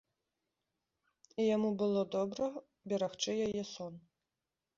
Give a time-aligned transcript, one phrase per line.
[1.43, 2.49] І яму было добра
[2.93, 3.93] берагчы яе сон.